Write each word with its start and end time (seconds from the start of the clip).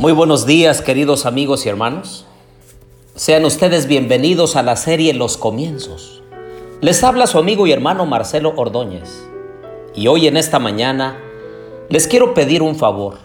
Muy 0.00 0.12
buenos 0.12 0.46
días 0.46 0.80
queridos 0.80 1.26
amigos 1.26 1.66
y 1.66 1.68
hermanos. 1.68 2.24
Sean 3.16 3.44
ustedes 3.44 3.86
bienvenidos 3.86 4.56
a 4.56 4.62
la 4.62 4.76
serie 4.76 5.12
Los 5.12 5.36
Comienzos. 5.36 6.22
Les 6.80 7.04
habla 7.04 7.26
su 7.26 7.36
amigo 7.36 7.66
y 7.66 7.72
hermano 7.72 8.06
Marcelo 8.06 8.54
Ordóñez. 8.56 9.22
Y 9.94 10.06
hoy 10.06 10.26
en 10.26 10.38
esta 10.38 10.58
mañana 10.58 11.18
les 11.90 12.08
quiero 12.08 12.32
pedir 12.32 12.62
un 12.62 12.76
favor. 12.76 13.18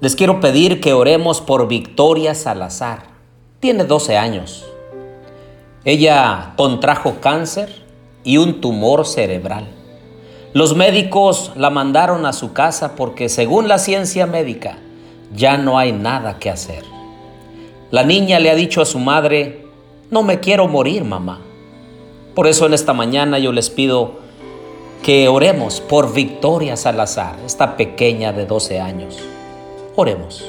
Les 0.00 0.16
quiero 0.16 0.40
pedir 0.40 0.80
que 0.80 0.92
oremos 0.92 1.40
por 1.40 1.68
Victoria 1.68 2.34
Salazar. 2.34 3.04
Tiene 3.60 3.84
12 3.84 4.16
años. 4.18 4.66
Ella 5.84 6.54
contrajo 6.56 7.20
cáncer 7.20 7.84
y 8.24 8.38
un 8.38 8.60
tumor 8.60 9.06
cerebral. 9.06 9.68
Los 10.52 10.74
médicos 10.74 11.52
la 11.54 11.70
mandaron 11.70 12.26
a 12.26 12.32
su 12.32 12.52
casa 12.54 12.96
porque 12.96 13.28
según 13.28 13.68
la 13.68 13.78
ciencia 13.78 14.26
médica 14.26 14.78
ya 15.34 15.56
no 15.56 15.78
hay 15.78 15.92
nada 15.92 16.38
que 16.38 16.50
hacer. 16.50 16.84
La 17.90 18.02
niña 18.02 18.38
le 18.38 18.50
ha 18.50 18.54
dicho 18.54 18.80
a 18.80 18.86
su 18.86 18.98
madre, 18.98 19.66
no 20.10 20.22
me 20.22 20.40
quiero 20.40 20.68
morir, 20.68 21.04
mamá. 21.04 21.40
Por 22.34 22.46
eso 22.46 22.66
en 22.66 22.74
esta 22.74 22.92
mañana 22.92 23.38
yo 23.38 23.52
les 23.52 23.70
pido 23.70 24.20
que 25.02 25.28
oremos 25.28 25.80
por 25.80 26.12
Victoria 26.12 26.76
Salazar, 26.76 27.36
esta 27.44 27.76
pequeña 27.76 28.32
de 28.32 28.46
12 28.46 28.80
años. 28.80 29.18
Oremos. 29.96 30.44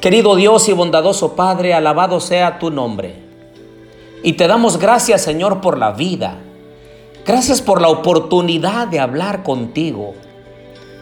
Querido 0.00 0.36
Dios 0.36 0.68
y 0.68 0.72
bondadoso 0.72 1.34
Padre, 1.34 1.74
alabado 1.74 2.20
sea 2.20 2.58
tu 2.58 2.70
nombre. 2.70 3.14
Y 4.22 4.34
te 4.34 4.46
damos 4.46 4.78
gracias, 4.78 5.22
Señor, 5.22 5.60
por 5.60 5.78
la 5.78 5.92
vida. 5.92 6.38
Gracias 7.24 7.62
por 7.62 7.80
la 7.80 7.88
oportunidad 7.88 8.88
de 8.88 9.00
hablar 9.00 9.42
contigo. 9.42 10.14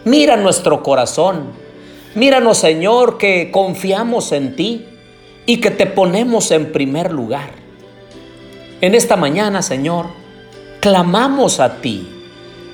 Mira 0.04 0.36
nuestro 0.36 0.82
corazón. 0.82 1.65
Míranos, 2.16 2.56
Señor, 2.56 3.18
que 3.18 3.50
confiamos 3.50 4.32
en 4.32 4.56
ti 4.56 4.86
y 5.44 5.60
que 5.60 5.70
te 5.70 5.84
ponemos 5.84 6.50
en 6.50 6.72
primer 6.72 7.12
lugar. 7.12 7.50
En 8.80 8.94
esta 8.94 9.16
mañana, 9.16 9.60
Señor, 9.60 10.06
clamamos 10.80 11.60
a 11.60 11.82
ti 11.82 12.08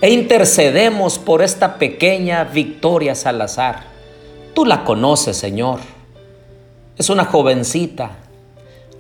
e 0.01 0.11
intercedemos 0.11 1.19
por 1.19 1.43
esta 1.43 1.77
pequeña 1.79 2.45
Victoria 2.45 3.17
Salazar. 3.17 3.83
Tú 4.55 4.65
la 4.65 4.85
conoces, 4.85 5.39
Señor. 5.39 5.81
Es 6.97 7.11
una 7.11 7.25
jovencita. 7.25 8.19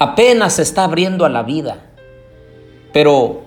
Apenas 0.00 0.54
se 0.54 0.62
está 0.62 0.82
abriendo 0.82 1.24
a 1.24 1.28
la 1.28 1.44
vida. 1.44 1.84
Pero 2.92 3.42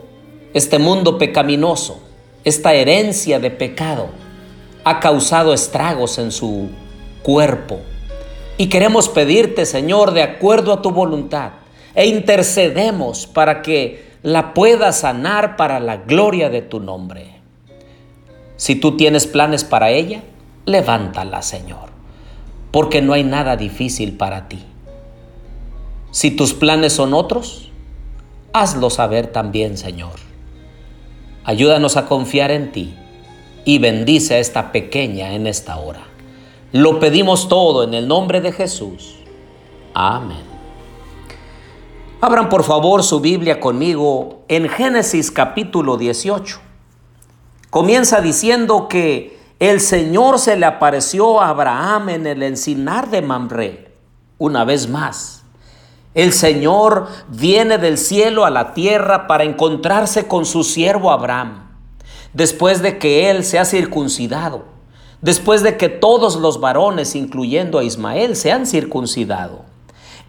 este 0.54 0.80
mundo 0.80 1.18
pecaminoso, 1.18 2.02
esta 2.46 2.74
herencia 2.74 3.38
de 3.42 3.52
pecado, 3.52 4.08
ha 4.86 5.02
causado 5.02 5.54
estragos 5.54 6.20
en 6.20 6.32
su 6.32 6.70
cuerpo. 7.26 7.80
Y 8.60 8.68
queremos 8.68 9.10
pedirte, 9.10 9.66
Señor, 9.66 10.12
de 10.12 10.22
acuerdo 10.22 10.72
a 10.72 10.84
tu 10.84 10.92
voluntad, 10.92 11.54
e 11.96 12.06
intercedemos 12.06 13.26
para 13.26 13.64
que 13.64 14.06
la 14.22 14.54
puedas 14.54 15.00
sanar 15.00 15.58
para 15.58 15.80
la 15.80 15.98
gloria 15.98 16.52
de 16.52 16.62
tu 16.62 16.80
nombre. 16.80 17.40
Si 18.58 18.76
tú 18.76 18.96
tienes 18.96 19.26
planes 19.26 19.64
para 19.64 19.90
ella, 19.90 20.22
levántala, 20.66 21.42
Señor, 21.42 21.90
porque 22.70 23.02
no 23.02 23.14
hay 23.14 23.24
nada 23.24 23.58
difícil 23.58 24.16
para 24.18 24.48
ti. 24.48 24.64
Si 26.12 26.30
tus 26.30 26.54
planes 26.54 26.94
son 26.94 27.16
otros, 27.16 27.72
hazlo 28.54 28.92
saber 28.92 29.28
también, 29.28 29.78
Señor. 29.78 30.14
Ayúdanos 31.44 31.98
a 31.98 32.06
confiar 32.06 32.52
en 32.52 32.72
ti 32.72 32.94
y 33.66 33.80
bendice 33.80 34.36
a 34.36 34.40
esta 34.40 34.72
pequeña 34.72 35.34
en 35.34 35.48
esta 35.48 35.78
hora. 35.78 36.15
Lo 36.76 37.00
pedimos 37.00 37.48
todo 37.48 37.84
en 37.86 37.94
el 37.94 38.06
nombre 38.06 38.42
de 38.42 38.52
Jesús. 38.52 39.16
Amén. 39.94 40.44
Abran 42.20 42.50
por 42.50 42.66
favor 42.66 43.02
su 43.02 43.22
Biblia 43.22 43.62
conmigo 43.62 44.42
en 44.50 44.68
Génesis 44.68 45.32
capítulo 45.32 45.96
18. 45.96 46.60
Comienza 47.70 48.20
diciendo 48.20 48.90
que 48.90 49.40
el 49.58 49.80
Señor 49.80 50.38
se 50.38 50.58
le 50.58 50.66
apareció 50.66 51.40
a 51.40 51.48
Abraham 51.48 52.10
en 52.10 52.28
el 52.28 52.44
encinar 52.44 53.10
de 53.10 53.22
Mamre 53.22 53.94
una 54.38 54.66
vez 54.66 54.90
más. 54.90 55.44
El 56.14 56.34
Señor 56.34 57.08
viene 57.30 57.78
del 57.78 57.98
cielo 57.98 58.44
a 58.44 58.50
la 58.50 58.74
tierra 58.74 59.28
para 59.28 59.46
encontrarse 59.46 60.28
con 60.28 60.46
su 60.46 60.66
siervo 60.66 61.10
Abraham, 61.10 61.70
después 62.34 62.82
de 62.82 63.00
que 63.00 63.30
él 63.30 63.46
se 63.46 63.60
ha 63.60 63.64
circuncidado, 63.64 64.75
después 65.26 65.64
de 65.64 65.76
que 65.76 65.90
todos 65.90 66.36
los 66.36 66.60
varones, 66.60 67.16
incluyendo 67.16 67.80
a 67.80 67.84
Ismael, 67.84 68.36
se 68.36 68.52
han 68.52 68.68
circuncidado. 68.68 69.64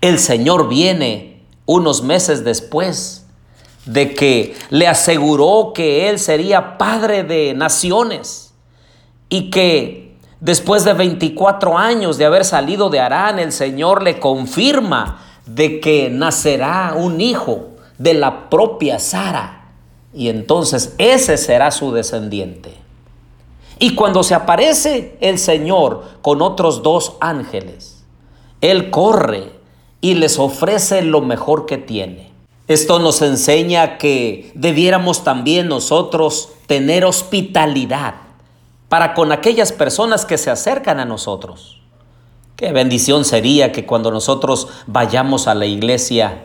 El 0.00 0.18
Señor 0.18 0.70
viene 0.70 1.42
unos 1.66 2.02
meses 2.02 2.44
después 2.44 3.26
de 3.84 4.14
que 4.14 4.54
le 4.70 4.88
aseguró 4.88 5.72
que 5.74 6.08
él 6.08 6.18
sería 6.18 6.78
padre 6.78 7.24
de 7.24 7.52
naciones 7.52 8.54
y 9.28 9.50
que 9.50 10.16
después 10.40 10.82
de 10.86 10.94
24 10.94 11.76
años 11.76 12.16
de 12.16 12.24
haber 12.24 12.46
salido 12.46 12.88
de 12.88 13.00
Arán, 13.00 13.38
el 13.38 13.52
Señor 13.52 14.02
le 14.02 14.18
confirma 14.18 15.22
de 15.44 15.78
que 15.78 16.08
nacerá 16.08 16.94
un 16.96 17.20
hijo 17.20 17.68
de 17.98 18.14
la 18.14 18.48
propia 18.48 18.98
Sara. 18.98 19.72
Y 20.14 20.30
entonces 20.30 20.94
ese 20.96 21.36
será 21.36 21.70
su 21.70 21.92
descendiente. 21.92 22.85
Y 23.78 23.94
cuando 23.94 24.22
se 24.22 24.34
aparece 24.34 25.16
el 25.20 25.38
Señor 25.38 26.04
con 26.22 26.41
otros 26.41 26.82
dos 26.82 27.14
ángeles, 27.20 28.04
Él 28.60 28.91
corre 28.91 29.53
y 30.00 30.14
les 30.14 30.38
ofrece 30.38 31.03
lo 31.03 31.20
mejor 31.20 31.66
que 31.66 31.76
tiene. 31.76 32.32
Esto 32.69 32.98
nos 32.98 33.22
enseña 33.22 33.98
que 33.98 34.50
debiéramos 34.54 35.25
también 35.25 35.69
nosotros 35.69 36.48
tener 36.66 37.04
hospitalidad 37.04 38.15
para 38.88 39.15
con 39.15 39.31
aquellas 39.31 39.72
personas 39.72 40.25
que 40.25 40.38
se 40.38 40.50
acercan 40.50 40.98
a 40.98 41.04
nosotros. 41.04 41.81
Qué 42.56 42.72
bendición 42.72 43.25
sería 43.25 43.70
que 43.72 43.84
cuando 43.84 44.10
nosotros 44.10 44.69
vayamos 44.86 45.47
a 45.47 45.54
la 45.54 45.66
iglesia 45.66 46.44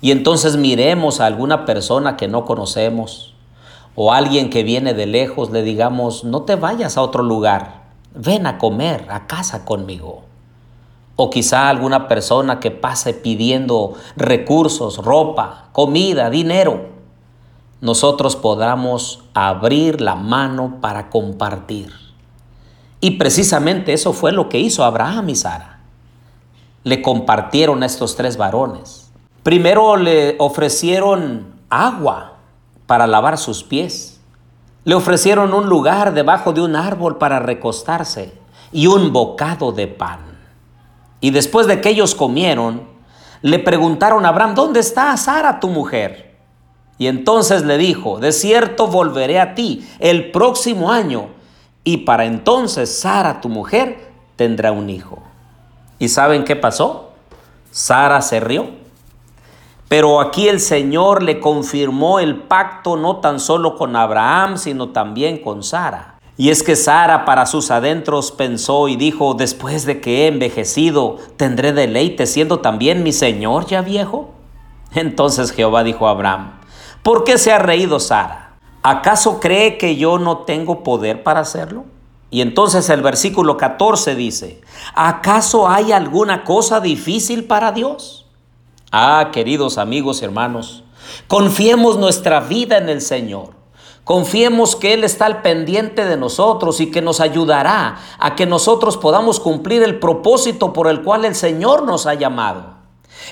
y 0.00 0.10
entonces 0.12 0.56
miremos 0.56 1.20
a 1.20 1.26
alguna 1.26 1.66
persona 1.66 2.16
que 2.16 2.26
no 2.26 2.46
conocemos 2.46 3.29
o 4.02 4.14
alguien 4.14 4.48
que 4.48 4.62
viene 4.62 4.94
de 4.94 5.04
lejos, 5.04 5.50
le 5.50 5.62
digamos, 5.62 6.24
no 6.24 6.44
te 6.44 6.56
vayas 6.56 6.96
a 6.96 7.02
otro 7.02 7.22
lugar, 7.22 7.82
ven 8.14 8.46
a 8.46 8.56
comer 8.56 9.04
a 9.10 9.26
casa 9.26 9.66
conmigo. 9.66 10.22
O 11.16 11.28
quizá 11.28 11.68
alguna 11.68 12.08
persona 12.08 12.60
que 12.60 12.70
pase 12.70 13.12
pidiendo 13.12 13.92
recursos, 14.16 14.96
ropa, 15.04 15.68
comida, 15.72 16.30
dinero. 16.30 16.86
Nosotros 17.82 18.36
podamos 18.36 19.22
abrir 19.34 20.00
la 20.00 20.14
mano 20.14 20.78
para 20.80 21.10
compartir. 21.10 21.92
Y 23.02 23.18
precisamente 23.18 23.92
eso 23.92 24.14
fue 24.14 24.32
lo 24.32 24.48
que 24.48 24.60
hizo 24.60 24.82
Abraham 24.82 25.28
y 25.28 25.34
Sara. 25.34 25.80
Le 26.84 27.02
compartieron 27.02 27.82
a 27.82 27.86
estos 27.86 28.16
tres 28.16 28.38
varones. 28.38 29.10
Primero 29.42 29.98
le 29.98 30.36
ofrecieron 30.38 31.48
agua 31.68 32.39
para 32.90 33.06
lavar 33.06 33.38
sus 33.38 33.62
pies. 33.62 34.18
Le 34.82 34.96
ofrecieron 34.96 35.54
un 35.54 35.68
lugar 35.68 36.12
debajo 36.12 36.52
de 36.52 36.60
un 36.60 36.74
árbol 36.74 37.18
para 37.18 37.38
recostarse 37.38 38.32
y 38.72 38.88
un 38.88 39.12
bocado 39.12 39.70
de 39.70 39.86
pan. 39.86 40.18
Y 41.20 41.30
después 41.30 41.68
de 41.68 41.80
que 41.80 41.90
ellos 41.90 42.16
comieron, 42.16 42.82
le 43.42 43.60
preguntaron 43.60 44.26
a 44.26 44.30
Abraham, 44.30 44.56
¿dónde 44.56 44.80
está 44.80 45.16
Sara 45.16 45.60
tu 45.60 45.68
mujer? 45.68 46.36
Y 46.98 47.06
entonces 47.06 47.62
le 47.62 47.78
dijo, 47.78 48.18
de 48.18 48.32
cierto 48.32 48.88
volveré 48.88 49.38
a 49.38 49.54
ti 49.54 49.88
el 50.00 50.32
próximo 50.32 50.90
año 50.90 51.28
y 51.84 51.98
para 51.98 52.24
entonces 52.24 52.98
Sara, 52.98 53.40
tu 53.40 53.48
mujer, 53.48 54.10
tendrá 54.34 54.72
un 54.72 54.90
hijo. 54.90 55.22
¿Y 56.00 56.08
saben 56.08 56.42
qué 56.42 56.56
pasó? 56.56 57.10
Sara 57.70 58.20
se 58.20 58.40
rió. 58.40 58.79
Pero 59.90 60.20
aquí 60.20 60.46
el 60.46 60.60
Señor 60.60 61.20
le 61.20 61.40
confirmó 61.40 62.20
el 62.20 62.36
pacto 62.36 62.96
no 62.96 63.16
tan 63.16 63.40
solo 63.40 63.76
con 63.76 63.96
Abraham, 63.96 64.56
sino 64.56 64.90
también 64.90 65.38
con 65.42 65.64
Sara. 65.64 66.20
Y 66.36 66.50
es 66.50 66.62
que 66.62 66.76
Sara 66.76 67.24
para 67.24 67.44
sus 67.44 67.72
adentros 67.72 68.30
pensó 68.30 68.86
y 68.86 68.94
dijo, 68.94 69.34
después 69.34 69.86
de 69.86 70.00
que 70.00 70.22
he 70.22 70.26
envejecido, 70.28 71.16
tendré 71.36 71.72
deleite 71.72 72.28
siendo 72.28 72.60
también 72.60 73.02
mi 73.02 73.10
Señor 73.10 73.66
ya 73.66 73.82
viejo. 73.82 74.30
Entonces 74.94 75.50
Jehová 75.50 75.82
dijo 75.82 76.06
a 76.06 76.12
Abraham, 76.12 76.60
¿por 77.02 77.24
qué 77.24 77.36
se 77.36 77.50
ha 77.50 77.58
reído 77.58 77.98
Sara? 77.98 78.52
¿acaso 78.84 79.40
cree 79.40 79.76
que 79.76 79.96
yo 79.96 80.20
no 80.20 80.38
tengo 80.38 80.84
poder 80.84 81.24
para 81.24 81.40
hacerlo? 81.40 81.84
Y 82.30 82.42
entonces 82.42 82.88
el 82.90 83.02
versículo 83.02 83.56
14 83.56 84.14
dice, 84.14 84.60
¿acaso 84.94 85.68
hay 85.68 85.90
alguna 85.90 86.44
cosa 86.44 86.78
difícil 86.78 87.44
para 87.46 87.72
Dios? 87.72 88.19
Ah, 88.92 89.30
queridos 89.32 89.78
amigos 89.78 90.20
hermanos, 90.20 90.82
confiemos 91.28 91.96
nuestra 91.96 92.40
vida 92.40 92.76
en 92.76 92.88
el 92.88 93.00
Señor. 93.00 93.50
Confiemos 94.02 94.74
que 94.74 94.94
Él 94.94 95.04
está 95.04 95.26
al 95.26 95.42
pendiente 95.42 96.04
de 96.04 96.16
nosotros 96.16 96.80
y 96.80 96.90
que 96.90 97.00
nos 97.00 97.20
ayudará 97.20 97.98
a 98.18 98.34
que 98.34 98.46
nosotros 98.46 98.96
podamos 98.96 99.38
cumplir 99.38 99.84
el 99.84 100.00
propósito 100.00 100.72
por 100.72 100.88
el 100.88 101.02
cual 101.02 101.24
el 101.24 101.36
Señor 101.36 101.84
nos 101.84 102.06
ha 102.06 102.14
llamado. 102.14 102.80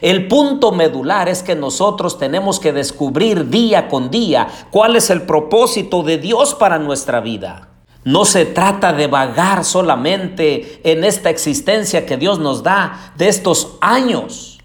El 0.01 0.29
punto 0.29 0.71
medular 0.71 1.29
es 1.29 1.43
que 1.43 1.57
nosotros 1.57 2.19
tenemos 2.19 2.61
que 2.61 2.73
descubrir 2.73 3.49
día 3.49 3.89
con 3.89 4.11
día 4.11 4.47
cuál 4.71 4.95
es 4.95 5.11
el 5.11 5.23
propósito 5.23 6.05
de 6.05 6.19
Dios 6.19 6.55
para 6.55 6.79
nuestra 6.79 7.21
vida. 7.21 7.71
No 8.05 8.25
se 8.25 8.45
trata 8.45 8.93
de 8.93 9.09
vagar 9.09 9.65
solamente 9.65 10.81
en 10.85 11.03
esta 11.03 11.31
existencia 11.31 12.07
que 12.07 12.17
Dios 12.17 12.39
nos 12.39 12.63
da 12.63 13.13
de 13.17 13.27
estos 13.27 13.77
años, 13.81 14.58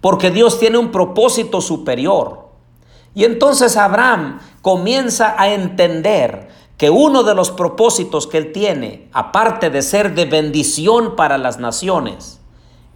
porque 0.00 0.30
Dios 0.30 0.58
tiene 0.58 0.78
un 0.78 0.90
propósito 0.90 1.60
superior. 1.60 2.48
Y 3.14 3.24
entonces 3.24 3.76
Abraham 3.76 4.40
comienza 4.62 5.34
a 5.36 5.52
entender 5.52 6.48
que 6.76 6.90
uno 6.90 7.24
de 7.24 7.34
los 7.34 7.50
propósitos 7.50 8.26
que 8.26 8.38
él 8.38 8.52
tiene, 8.52 9.08
aparte 9.12 9.70
de 9.70 9.82
ser 9.82 10.14
de 10.14 10.26
bendición 10.26 11.16
para 11.16 11.36
las 11.36 11.58
naciones, 11.58 12.38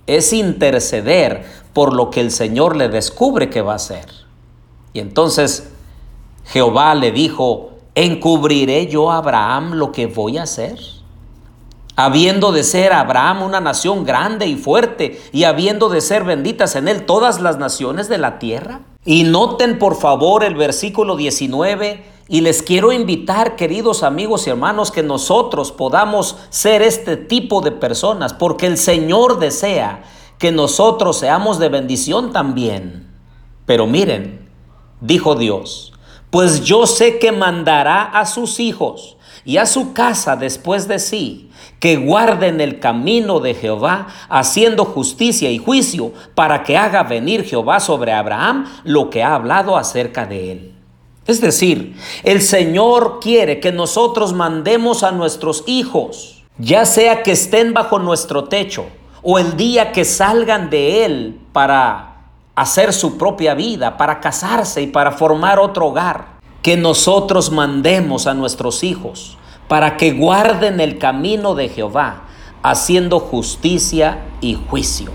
es 0.06 0.32
interceder 0.32 1.44
por 1.72 1.93
lo 1.93 2.10
que 2.10 2.20
el 2.20 2.31
Señor 2.31 2.76
le 2.76 2.88
descubre 2.88 3.50
que 3.50 3.62
va 3.62 3.72
a 3.72 3.76
hacer. 3.76 4.06
Y 4.93 5.00
entonces 5.00 5.72
Jehová 6.44 6.94
le 6.94 7.10
dijo, 7.10 7.70
¿encubriré 7.94 8.87
yo 8.87 9.10
a 9.10 9.19
Abraham 9.19 9.75
lo 9.75 9.90
que 9.90 10.06
voy 10.06 10.38
a 10.38 10.44
hacer? 10.44 10.78
Habiendo 11.94 12.52
de 12.52 12.64
ser 12.64 12.92
Abraham 12.92 13.42
una 13.42 13.60
nación 13.60 14.04
grande 14.04 14.46
y 14.46 14.56
fuerte 14.56 15.20
y 15.32 15.44
habiendo 15.44 15.88
de 15.88 16.00
ser 16.00 16.24
benditas 16.24 16.74
en 16.76 16.88
él 16.88 17.04
todas 17.04 17.40
las 17.40 17.58
naciones 17.58 18.08
de 18.08 18.18
la 18.18 18.38
tierra. 18.38 18.80
Y 19.04 19.24
noten 19.24 19.78
por 19.78 19.96
favor 19.96 20.44
el 20.44 20.54
versículo 20.54 21.16
19 21.16 22.04
y 22.28 22.40
les 22.40 22.62
quiero 22.62 22.92
invitar, 22.92 23.56
queridos 23.56 24.02
amigos 24.02 24.46
y 24.46 24.50
hermanos, 24.50 24.90
que 24.90 25.02
nosotros 25.02 25.70
podamos 25.70 26.38
ser 26.48 26.80
este 26.80 27.18
tipo 27.18 27.60
de 27.60 27.72
personas, 27.72 28.32
porque 28.32 28.66
el 28.66 28.78
Señor 28.78 29.38
desea 29.38 30.04
que 30.38 30.50
nosotros 30.50 31.18
seamos 31.18 31.58
de 31.58 31.68
bendición 31.68 32.32
también. 32.32 33.06
Pero 33.66 33.86
miren, 33.86 34.48
dijo 35.00 35.34
Dios, 35.34 35.92
pues 36.30 36.64
yo 36.64 36.86
sé 36.86 37.18
que 37.18 37.32
mandará 37.32 38.02
a 38.02 38.24
sus 38.24 38.60
hijos 38.60 39.18
y 39.44 39.58
a 39.58 39.66
su 39.66 39.92
casa 39.92 40.34
después 40.34 40.88
de 40.88 40.98
sí, 40.98 41.50
que 41.82 41.96
guarden 41.96 42.61
el 42.61 42.79
camino 42.79 43.40
de 43.40 43.55
Jehová, 43.55 44.06
haciendo 44.29 44.84
justicia 44.84 45.50
y 45.50 45.58
juicio, 45.58 46.12
para 46.37 46.62
que 46.62 46.76
haga 46.76 47.02
venir 47.02 47.44
Jehová 47.44 47.81
sobre 47.81 48.12
Abraham 48.12 48.67
lo 48.84 49.11
que 49.11 49.25
ha 49.25 49.34
hablado 49.34 49.76
acerca 49.76 50.25
de 50.25 50.52
él. 50.52 50.75
Es 51.26 51.40
decir, 51.40 51.96
el 52.23 52.40
Señor 52.40 53.19
quiere 53.20 53.58
que 53.58 53.73
nosotros 53.73 54.32
mandemos 54.32 55.02
a 55.02 55.11
nuestros 55.11 55.64
hijos, 55.67 56.44
ya 56.56 56.87
sea 56.87 57.25
que 57.25 57.32
estén 57.32 57.75
bajo 57.75 57.99
nuestro 57.99 58.44
techo, 58.44 58.87
o 59.20 59.40
el 59.40 59.56
día 59.56 59.90
que 59.90 60.05
salgan 60.05 60.70
de 60.70 61.05
él 61.05 61.40
para 61.52 62.28
hacer 62.55 62.93
su 62.93 63.19
propia 63.19 63.55
vida, 63.55 63.96
para 63.96 64.20
casarse 64.20 64.82
y 64.82 64.87
para 64.87 65.11
formar 65.11 65.58
otro 65.58 65.88
hogar, 65.88 66.38
que 66.62 66.76
nosotros 66.76 67.50
mandemos 67.50 68.28
a 68.28 68.35
nuestros 68.35 68.85
hijos 68.85 69.37
para 69.72 69.96
que 69.96 70.12
guarden 70.12 70.80
el 70.80 70.98
camino 70.98 71.54
de 71.54 71.70
Jehová, 71.70 72.24
haciendo 72.62 73.20
justicia 73.20 74.19
y 74.42 74.52
juicio. 74.52 75.12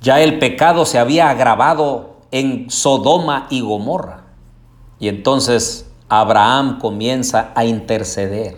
Ya 0.00 0.22
el 0.22 0.38
pecado 0.38 0.86
se 0.86 0.98
había 0.98 1.28
agravado 1.28 2.16
en 2.30 2.70
Sodoma 2.70 3.46
y 3.50 3.60
Gomorra. 3.60 4.22
Y 4.98 5.08
entonces 5.08 5.86
Abraham 6.08 6.78
comienza 6.78 7.52
a 7.54 7.66
interceder. 7.66 8.56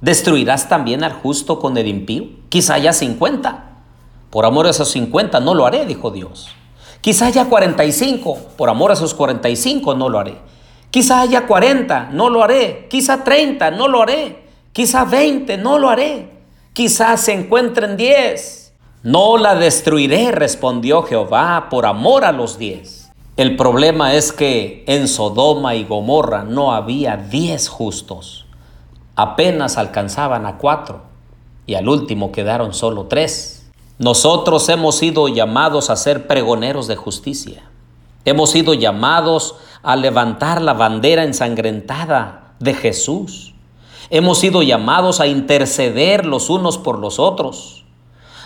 ¿Destruirás 0.00 0.66
también 0.66 1.04
al 1.04 1.12
justo 1.12 1.58
con 1.58 1.76
el 1.76 1.86
impío? 1.86 2.28
Quizá 2.48 2.76
haya 2.76 2.94
50. 2.94 3.64
Por 4.30 4.46
amor 4.46 4.66
a 4.66 4.70
esos 4.70 4.88
50 4.92 5.40
no 5.40 5.52
lo 5.52 5.66
haré, 5.66 5.84
dijo 5.84 6.10
Dios. 6.10 6.48
Quizá 7.02 7.26
haya 7.26 7.50
45, 7.50 8.38
por 8.56 8.70
amor 8.70 8.92
a 8.92 8.94
esos 8.94 9.12
45 9.12 9.94
no 9.94 10.08
lo 10.08 10.20
haré. 10.20 10.38
Quizá 10.90 11.20
haya 11.20 11.46
40, 11.46 12.08
no 12.12 12.30
lo 12.30 12.42
haré. 12.42 12.86
Quizá 12.88 13.24
30, 13.24 13.70
no 13.72 13.88
lo 13.88 14.00
haré. 14.00 14.43
Quizá 14.74 15.04
20, 15.04 15.56
no 15.58 15.78
lo 15.78 15.88
haré. 15.88 16.30
Quizá 16.72 17.16
se 17.16 17.32
encuentren 17.32 17.96
10. 17.96 18.74
No 19.04 19.38
la 19.38 19.54
destruiré, 19.54 20.32
respondió 20.32 21.04
Jehová, 21.04 21.68
por 21.70 21.86
amor 21.86 22.24
a 22.24 22.32
los 22.32 22.58
10. 22.58 23.12
El 23.36 23.54
problema 23.54 24.14
es 24.14 24.32
que 24.32 24.82
en 24.88 25.06
Sodoma 25.06 25.76
y 25.76 25.84
Gomorra 25.84 26.42
no 26.42 26.72
había 26.72 27.16
10 27.16 27.68
justos. 27.68 28.46
Apenas 29.14 29.78
alcanzaban 29.78 30.44
a 30.44 30.58
4 30.58 31.02
y 31.66 31.76
al 31.76 31.88
último 31.88 32.32
quedaron 32.32 32.74
solo 32.74 33.04
3. 33.04 33.70
Nosotros 34.00 34.68
hemos 34.70 34.96
sido 34.96 35.28
llamados 35.28 35.88
a 35.88 35.94
ser 35.94 36.26
pregoneros 36.26 36.88
de 36.88 36.96
justicia. 36.96 37.62
Hemos 38.24 38.50
sido 38.50 38.74
llamados 38.74 39.54
a 39.84 39.94
levantar 39.94 40.60
la 40.60 40.72
bandera 40.72 41.22
ensangrentada 41.22 42.54
de 42.58 42.74
Jesús. 42.74 43.53
Hemos 44.10 44.38
sido 44.38 44.62
llamados 44.62 45.20
a 45.20 45.26
interceder 45.26 46.26
los 46.26 46.50
unos 46.50 46.78
por 46.78 46.98
los 46.98 47.18
otros, 47.18 47.84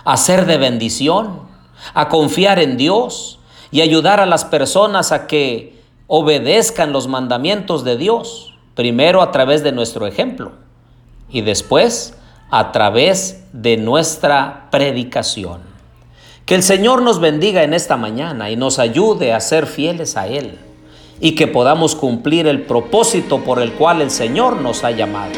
a 0.05 0.17
ser 0.17 0.47
de 0.47 0.57
bendición, 0.57 1.41
a 1.95 2.09
confiar 2.09 2.59
en 2.59 2.77
Dios 2.77 3.39
y 3.71 3.81
ayudar 3.81 4.21
a 4.21 4.27
las 4.27 4.45
personas 4.45 5.13
a 5.13 5.27
que 5.27 5.83
obedezcan 6.07 6.93
los 6.93 7.09
mandamientos 7.09 7.85
de 7.85 7.97
Dios, 7.97 8.55
primero 8.75 9.23
a 9.23 9.33
través 9.33 9.63
de 9.63 9.73
nuestro 9.73 10.07
ejemplo 10.07 10.53
y 11.31 11.43
después 11.43 12.17
a 12.51 12.73
través 12.73 13.45
de 13.53 13.77
nuestra 13.77 14.69
predicación. 14.71 15.61
Que 16.47 16.55
el 16.55 16.63
Señor 16.63 17.03
nos 17.03 17.21
bendiga 17.21 17.63
en 17.63 17.75
esta 17.75 17.97
mañana 17.97 18.51
y 18.51 18.57
nos 18.57 18.79
ayude 18.79 19.35
a 19.35 19.41
ser 19.41 19.67
fieles 19.67 20.17
a 20.17 20.29
Él 20.29 20.59
y 21.21 21.33
que 21.35 21.47
podamos 21.47 21.95
cumplir 21.95 22.47
el 22.47 22.63
propósito 22.63 23.39
por 23.39 23.61
el 23.61 23.73
cual 23.73 24.03
el 24.03 24.11
Señor 24.11 24.57
nos 24.61 24.85
ha 24.85 24.91
llamado. 24.91 25.33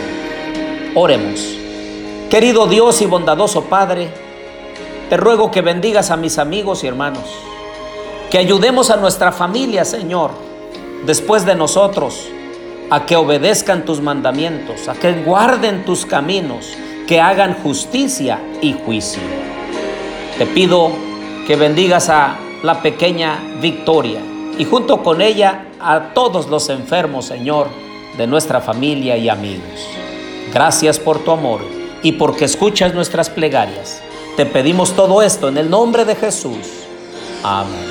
Oremos. 0.94 1.56
Querido 2.28 2.66
Dios 2.66 3.00
y 3.02 3.06
bondadoso 3.06 3.64
Padre, 3.64 4.08
te 5.08 5.16
ruego 5.16 5.50
que 5.50 5.62
bendigas 5.62 6.10
a 6.10 6.16
mis 6.16 6.38
amigos 6.38 6.84
y 6.84 6.86
hermanos, 6.86 7.24
que 8.30 8.38
ayudemos 8.38 8.90
a 8.90 8.96
nuestra 8.96 9.32
familia, 9.32 9.84
Señor, 9.84 10.30
después 11.06 11.44
de 11.44 11.56
nosotros, 11.56 12.28
a 12.90 13.06
que 13.06 13.16
obedezcan 13.16 13.84
tus 13.84 14.00
mandamientos, 14.00 14.88
a 14.88 14.94
que 14.94 15.12
guarden 15.24 15.84
tus 15.84 16.06
caminos, 16.06 16.66
que 17.06 17.20
hagan 17.20 17.54
justicia 17.62 18.40
y 18.60 18.74
juicio. 18.84 19.22
Te 20.38 20.46
pido 20.46 20.92
que 21.46 21.56
bendigas 21.56 22.08
a 22.08 22.36
la 22.62 22.82
pequeña 22.82 23.38
Victoria 23.60 24.20
y 24.58 24.64
junto 24.64 25.02
con 25.02 25.20
ella 25.22 25.66
a 25.82 26.12
todos 26.14 26.48
los 26.48 26.68
enfermos, 26.68 27.26
Señor, 27.26 27.68
de 28.16 28.26
nuestra 28.26 28.60
familia 28.60 29.16
y 29.16 29.28
amigos. 29.28 29.88
Gracias 30.52 30.98
por 30.98 31.18
tu 31.20 31.30
amor 31.30 31.60
y 32.02 32.12
porque 32.12 32.44
escuchas 32.44 32.94
nuestras 32.94 33.30
plegarias. 33.30 34.02
Te 34.36 34.46
pedimos 34.46 34.92
todo 34.92 35.22
esto 35.22 35.48
en 35.48 35.58
el 35.58 35.70
nombre 35.70 36.04
de 36.04 36.14
Jesús. 36.14 36.66
Amén. 37.42 37.89